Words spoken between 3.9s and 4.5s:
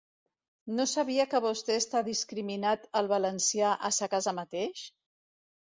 a sa casa